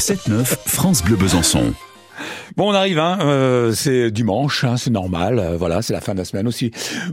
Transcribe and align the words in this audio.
7-9, 0.00 0.56
France 0.66 1.04
Bleu 1.04 1.14
Besançon. 1.14 1.74
Bon, 2.56 2.70
on 2.70 2.74
arrive, 2.74 2.98
hein, 2.98 3.18
euh, 3.20 3.72
c'est 3.72 4.10
dimanche, 4.10 4.64
hein, 4.64 4.78
c'est 4.78 4.90
normal, 4.90 5.38
euh, 5.38 5.56
voilà, 5.58 5.82
c'est 5.82 5.92
la 5.92 6.00
fin 6.00 6.14
de 6.14 6.18
la 6.18 6.24
semaine 6.24 6.48
aussi. 6.48 6.70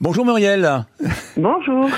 Bonjour 0.00 0.24
Muriel. 0.24 0.86
Bonjour. 1.36 1.88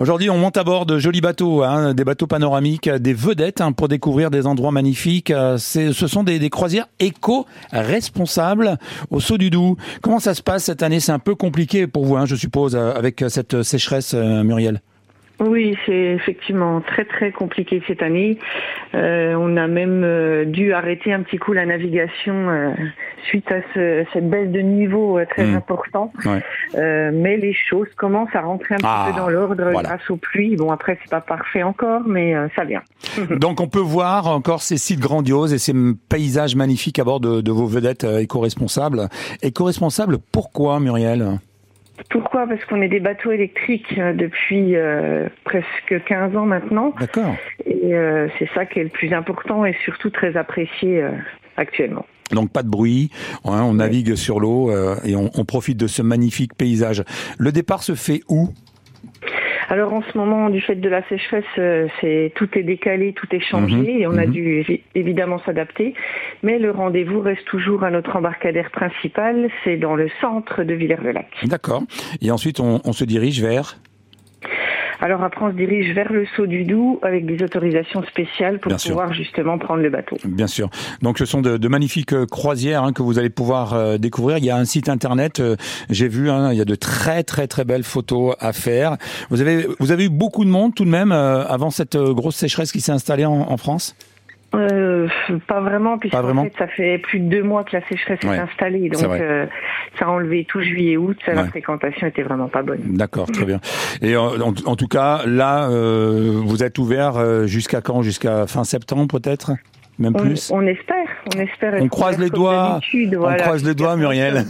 Aujourd'hui, 0.00 0.30
on 0.30 0.38
monte 0.38 0.56
à 0.56 0.64
bord 0.64 0.86
de 0.86 0.98
jolis 0.98 1.20
bateaux, 1.20 1.62
hein, 1.62 1.94
des 1.94 2.02
bateaux 2.02 2.26
panoramiques, 2.26 2.88
des 2.88 3.14
vedettes 3.14 3.60
hein, 3.60 3.70
pour 3.70 3.86
découvrir 3.86 4.32
des 4.32 4.44
endroits 4.46 4.72
magnifiques. 4.72 5.30
Euh, 5.30 5.56
ce 5.56 5.92
sont 5.92 6.24
des, 6.24 6.40
des 6.40 6.50
croisières 6.50 6.88
éco-responsables 6.98 8.78
au 9.10 9.20
Saut 9.20 9.38
du 9.38 9.50
Doubs. 9.50 9.76
Comment 10.02 10.18
ça 10.18 10.34
se 10.34 10.42
passe 10.42 10.64
cette 10.64 10.82
année? 10.82 10.98
C'est 10.98 11.12
un 11.12 11.20
peu 11.20 11.36
compliqué 11.36 11.86
pour 11.86 12.04
vous, 12.04 12.16
hein, 12.16 12.26
je 12.26 12.34
suppose, 12.34 12.74
avec 12.74 13.24
cette 13.28 13.62
sécheresse, 13.62 14.14
euh, 14.14 14.42
Muriel. 14.42 14.80
Oui, 15.40 15.76
c'est 15.84 15.92
effectivement 15.92 16.80
très 16.80 17.04
très 17.04 17.32
compliqué 17.32 17.82
cette 17.88 18.02
année. 18.02 18.38
Euh, 18.94 19.34
on 19.34 19.56
a 19.56 19.66
même 19.66 20.02
euh, 20.04 20.44
dû 20.44 20.72
arrêter 20.72 21.12
un 21.12 21.22
petit 21.22 21.38
coup 21.38 21.52
la 21.52 21.66
navigation 21.66 22.48
euh, 22.50 22.70
suite 23.28 23.50
à 23.50 23.56
ce, 23.74 24.04
cette 24.12 24.30
baisse 24.30 24.48
de 24.50 24.60
niveau 24.60 25.18
euh, 25.18 25.26
très 25.28 25.44
Mm. 25.44 25.56
important. 25.56 26.12
Ouais. 26.24 26.40
Euh, 26.76 27.10
mais 27.12 27.36
les 27.36 27.52
choses 27.52 27.88
commencent 27.96 28.34
à 28.34 28.42
rentrer 28.42 28.74
un 28.76 28.78
petit 28.78 28.86
Ah, 28.88 29.10
peu 29.12 29.18
dans 29.18 29.28
l'ordre 29.28 29.70
voilà. 29.72 29.88
grâce 29.88 30.08
aux 30.08 30.16
pluies. 30.16 30.56
Bon, 30.56 30.70
après 30.70 30.98
c'est 31.02 31.10
pas 31.10 31.20
parfait 31.20 31.64
encore, 31.64 32.02
mais 32.06 32.34
euh, 32.36 32.46
ça 32.54 32.64
vient. 32.64 32.82
Donc 33.38 33.60
on 33.60 33.66
peut 33.66 33.80
voir 33.80 34.28
encore 34.28 34.62
ces 34.62 34.76
sites 34.78 35.00
grandioses 35.00 35.52
et 35.52 35.58
ces 35.58 35.74
paysages 36.08 36.54
magnifiques 36.54 36.98
à 37.00 37.04
bord 37.04 37.18
de, 37.20 37.40
de 37.40 37.50
vos 37.50 37.66
vedettes 37.66 38.04
éco-responsables. 38.04 39.08
Éco-responsables, 39.42 40.18
pourquoi 40.32 40.78
Muriel? 40.80 41.38
Pourquoi? 42.10 42.46
Parce 42.46 42.64
qu'on 42.64 42.82
est 42.82 42.88
des 42.88 43.00
bateaux 43.00 43.32
électriques 43.32 43.94
euh, 43.98 44.12
depuis 44.12 44.76
euh, 44.76 45.28
presque 45.44 46.04
15 46.06 46.36
ans 46.36 46.46
maintenant. 46.46 46.92
D'accord. 46.98 47.34
Et 47.66 47.94
euh, 47.94 48.28
c'est 48.38 48.48
ça 48.54 48.66
qui 48.66 48.80
est 48.80 48.84
le 48.84 48.90
plus 48.90 49.12
important 49.12 49.64
et 49.64 49.74
surtout 49.84 50.10
très 50.10 50.36
apprécié 50.36 51.02
euh, 51.02 51.10
actuellement. 51.56 52.04
Donc 52.32 52.50
pas 52.50 52.62
de 52.62 52.68
bruit, 52.68 53.10
hein, 53.44 53.62
on 53.62 53.74
navigue 53.74 54.14
sur 54.14 54.40
l'eau 54.40 54.72
et 55.04 55.14
on, 55.14 55.30
on 55.34 55.44
profite 55.44 55.76
de 55.76 55.86
ce 55.86 56.00
magnifique 56.00 56.54
paysage. 56.54 57.04
Le 57.38 57.52
départ 57.52 57.82
se 57.82 57.94
fait 57.94 58.22
où? 58.28 58.48
Alors 59.68 59.92
en 59.92 60.02
ce 60.02 60.16
moment, 60.18 60.50
du 60.50 60.60
fait 60.60 60.74
de 60.76 60.88
la 60.88 61.02
sécheresse, 61.08 61.44
euh, 61.58 61.88
c'est 62.00 62.32
tout 62.34 62.48
est 62.58 62.62
décalé, 62.62 63.12
tout 63.12 63.26
est 63.32 63.40
changé 63.40 63.76
Mhm, 63.76 63.86
et 63.88 64.06
on 64.06 64.16
a 64.18 64.26
mhm. 64.26 64.30
dû 64.32 64.62
évi- 64.62 64.80
évidemment 64.94 65.40
s'adapter. 65.44 65.94
Mais 66.42 66.58
le 66.58 66.70
rendez-vous 66.70 67.20
reste 67.20 67.44
toujours 67.46 67.84
à 67.84 67.90
notre 67.90 68.16
embarcadère 68.16 68.70
principal, 68.70 69.48
c'est 69.64 69.76
dans 69.76 69.94
le 69.96 70.08
centre 70.20 70.64
de 70.64 70.74
Villers-le-Lac. 70.74 71.26
D'accord. 71.44 71.82
Et 72.20 72.30
ensuite 72.30 72.60
on, 72.60 72.80
on 72.84 72.92
se 72.92 73.04
dirige 73.04 73.42
vers 73.42 73.78
Alors 75.04 75.22
après, 75.22 75.44
on 75.44 75.50
se 75.50 75.56
dirige 75.56 75.94
vers 75.94 76.10
le 76.10 76.24
Saut 76.34 76.46
du 76.46 76.64
Doubs 76.64 76.98
avec 77.02 77.26
des 77.26 77.44
autorisations 77.44 78.02
spéciales 78.04 78.58
pour 78.58 78.70
Bien 78.70 78.78
sûr. 78.78 78.92
pouvoir 78.92 79.12
justement 79.12 79.58
prendre 79.58 79.82
le 79.82 79.90
bateau. 79.90 80.16
Bien 80.24 80.46
sûr. 80.46 80.70
Donc 81.02 81.18
ce 81.18 81.26
sont 81.26 81.42
de, 81.42 81.58
de 81.58 81.68
magnifiques 81.68 82.14
euh, 82.14 82.24
croisières 82.24 82.82
hein, 82.84 82.94
que 82.94 83.02
vous 83.02 83.18
allez 83.18 83.28
pouvoir 83.28 83.74
euh, 83.74 83.98
découvrir. 83.98 84.38
Il 84.38 84.46
y 84.46 84.50
a 84.50 84.56
un 84.56 84.64
site 84.64 84.88
internet, 84.88 85.40
euh, 85.40 85.56
j'ai 85.90 86.08
vu, 86.08 86.30
hein, 86.30 86.52
il 86.52 86.56
y 86.56 86.62
a 86.62 86.64
de 86.64 86.74
très 86.74 87.22
très 87.22 87.46
très 87.46 87.66
belles 87.66 87.82
photos 87.82 88.34
à 88.40 88.54
faire. 88.54 88.96
Vous 89.28 89.42
avez 89.42 89.66
vous 89.78 89.92
avez 89.92 90.06
eu 90.06 90.08
beaucoup 90.08 90.42
de 90.46 90.50
monde 90.50 90.74
tout 90.74 90.86
de 90.86 90.90
même 90.90 91.12
euh, 91.12 91.44
avant 91.48 91.68
cette 91.68 91.98
grosse 91.98 92.36
sécheresse 92.36 92.72
qui 92.72 92.80
s'est 92.80 92.92
installée 92.92 93.26
en, 93.26 93.34
en 93.50 93.56
France? 93.58 93.94
Euh, 94.58 95.08
pas 95.46 95.60
vraiment, 95.60 95.98
fait, 95.98 96.10
ça 96.58 96.66
fait 96.68 96.98
plus 96.98 97.20
de 97.20 97.28
deux 97.28 97.42
mois 97.42 97.64
que 97.64 97.76
la 97.76 97.86
sécheresse 97.88 98.20
Ouais, 98.24 98.36
est 98.36 98.40
installée. 98.40 98.88
Donc, 98.88 99.02
euh, 99.04 99.46
ça 99.98 100.06
a 100.06 100.08
enlevé 100.08 100.44
tout 100.48 100.60
juillet-août. 100.60 101.16
La 101.26 101.42
Ouais. 101.42 101.48
fréquentation 101.48 102.06
était 102.06 102.22
vraiment 102.22 102.48
pas 102.48 102.62
bonne. 102.62 102.80
D'accord, 102.96 103.30
très 103.30 103.44
bien. 103.44 103.60
Et 104.02 104.16
en, 104.16 104.32
en 104.66 104.76
tout 104.76 104.88
cas, 104.88 105.22
là, 105.26 105.68
euh, 105.70 106.40
vous 106.44 106.62
êtes 106.62 106.78
ouvert 106.78 107.16
euh, 107.16 107.46
jusqu'à 107.46 107.80
quand? 107.80 108.02
Jusqu'à 108.02 108.46
fin 108.46 108.64
septembre 108.64 109.06
peut-être? 109.08 109.52
Même 109.98 110.12
On, 110.16 110.20
plus? 110.22 110.50
on 110.52 110.62
espère, 110.66 111.06
on 111.36 111.38
espère. 111.38 111.74
On 111.80 111.86
croise 111.88 112.18
les 112.18 112.28
doigts. 112.28 112.70
d'habitude, 112.80 113.14
On 113.14 113.20
voilà. 113.20 113.42
croise 113.44 113.64
les 113.64 113.74
doigts, 113.76 113.96
Muriel. 113.96 114.44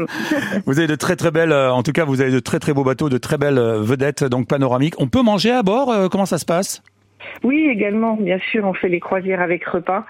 vous 0.66 0.78
avez 0.78 0.86
de 0.86 0.94
très 0.96 1.16
très 1.16 1.30
belles, 1.30 1.52
euh, 1.52 1.72
en 1.72 1.82
tout 1.82 1.92
cas, 1.92 2.04
vous 2.04 2.20
avez 2.20 2.30
de 2.30 2.40
très 2.40 2.58
très 2.58 2.74
beaux 2.74 2.84
bateaux, 2.84 3.08
de 3.08 3.16
très 3.18 3.38
belles 3.38 3.56
euh, 3.58 3.80
vedettes, 3.82 4.22
donc 4.24 4.48
panoramiques. 4.48 4.94
On 4.98 5.08
peut 5.08 5.22
manger 5.22 5.50
à 5.50 5.62
bord 5.62 5.90
Comment 6.10 6.26
ça 6.26 6.36
se 6.38 6.44
passe? 6.44 6.82
Oui, 7.44 7.68
également, 7.70 8.16
bien 8.16 8.38
sûr, 8.50 8.64
on 8.64 8.74
fait 8.74 8.88
les 8.88 9.00
croisières 9.00 9.40
avec 9.40 9.64
repas, 9.64 10.04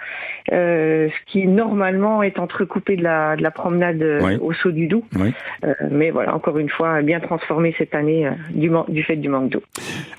euh, 0.53 1.09
ce 1.09 1.33
qui 1.33 1.47
normalement 1.47 2.23
est 2.23 2.39
entrecoupé 2.39 2.97
de 2.97 3.03
la, 3.03 3.37
de 3.37 3.43
la 3.43 3.51
promenade 3.51 4.03
euh, 4.03 4.21
Oui. 4.23 4.37
au 4.41 4.53
saut 4.53 4.71
du 4.71 4.87
Doubs. 4.87 5.05
Oui. 5.19 5.33
Euh, 5.65 5.73
mais 5.91 6.11
voilà, 6.11 6.35
encore 6.35 6.59
une 6.59 6.69
fois, 6.69 7.03
bien 7.03 7.21
transformé 7.21 7.75
cette 7.79 7.95
année 7.95 8.27
euh, 8.27 8.83
du, 8.89 9.03
fait 9.03 9.17
du 9.17 9.29
manque 9.29 9.51
d'eau. 9.51 9.63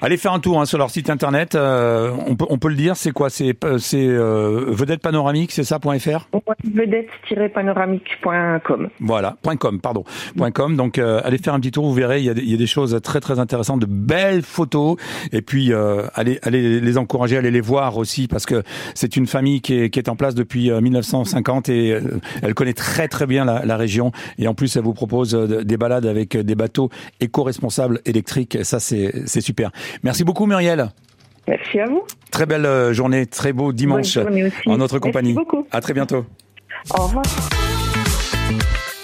Allez 0.01 0.17
faire 0.17 0.33
un 0.33 0.39
tour 0.39 0.59
hein, 0.59 0.65
sur 0.65 0.77
leur 0.77 0.89
site 0.89 1.09
internet. 1.09 1.55
on, 1.55 2.35
peut, 2.35 2.45
on 2.49 2.57
peut 2.57 2.69
le 2.69 2.75
dire, 2.75 2.95
c'est 2.95 3.11
quoi? 3.11 3.29
C'est 3.29 3.53
c'est, 3.77 4.07
vedette 4.07 5.01
panoramique, 5.01 5.51
c'est 5.51 5.63
ça 5.63 5.79
.fr 5.79 6.27
Vedette-panoramique.com. 6.73 8.89
Voilà, 8.99 9.35
.com, 9.59 9.79
pardon, 9.81 10.03
.com. 10.53 10.75
Donc, 10.75 10.97
allez 10.97 11.37
faire 11.37 11.53
un 11.53 11.59
petit 11.59 11.71
tour, 11.71 11.85
vous 11.85 11.93
verrez, 11.93 12.19
il 12.19 12.25
y, 12.25 12.29
a 12.29 12.33
des, 12.33 12.41
il 12.41 12.49
y 12.49 12.53
a 12.53 12.57
des 12.57 12.67
choses 12.67 12.99
très 13.03 13.19
très 13.19 13.39
intéressantes, 13.39 13.81
de 13.81 13.85
belles 13.85 14.41
photos. 14.43 14.97
Et 15.31 15.41
puis, 15.41 15.71
allez, 16.15 16.39
allez 16.43 16.79
les 16.83 16.97
encourager, 16.97 17.37
allez 17.37 17.51
les 17.51 17.61
voir 17.61 17.97
aussi, 17.97 18.27
parce 18.27 18.45
que 18.45 18.63
c'est 18.95 19.15
une 19.15 19.27
famille 19.27 19.61
qui 19.61 19.73
est, 19.75 19.89
qui 19.89 19.99
est 19.99 20.09
en 20.09 20.15
place 20.15 20.35
depuis 20.35 20.69
euh, 20.71 20.81
1950 20.81 21.69
et 21.69 21.91
euh, 21.91 22.19
elle 22.41 22.53
connaît 22.53 22.73
très 22.73 23.07
très 23.07 23.25
bien 23.25 23.45
la, 23.45 23.65
la 23.65 23.77
région. 23.77 24.11
Et 24.37 24.47
en 24.47 24.53
plus, 24.53 24.75
elle 24.75 24.83
vous 24.83 24.93
propose 24.93 25.33
euh, 25.35 25.63
des 25.63 25.77
balades 25.77 26.05
avec 26.05 26.37
des 26.37 26.55
bateaux 26.55 26.89
éco-responsables 27.19 28.01
électriques. 28.05 28.55
Et 28.55 28.63
ça, 28.63 28.79
c'est 28.79 29.41
super. 29.41 29.71
Merci 30.03 30.23
beaucoup, 30.23 30.45
Muriel. 30.45 30.89
Merci 31.47 31.79
à 31.79 31.85
vous. 31.87 32.03
Très 32.31 32.45
belle 32.45 32.65
euh, 32.65 32.93
journée, 32.93 33.25
très 33.25 33.51
beau 33.53 33.73
dimanche 33.73 34.17
en 34.17 34.77
notre 34.77 34.93
Merci 34.95 34.99
compagnie. 34.99 35.33
beaucoup. 35.33 35.67
À 35.71 35.81
très 35.81 35.93
bientôt. 35.93 36.25
Au 36.97 37.03
revoir. 37.03 37.23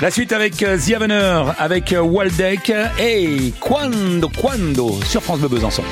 La 0.02 0.12
suite 0.12 0.32
avec 0.32 0.64
euh, 0.64 0.78
The 0.78 0.94
Avener, 0.94 1.44
avec 1.58 1.92
euh, 1.92 2.00
Waldeck 2.00 2.72
et 3.02 3.52
Quando 3.60 4.30
Quando 4.42 4.94
sur 5.04 5.22
France 5.22 5.40
Bleu 5.40 5.50
Besançon. 5.50 5.84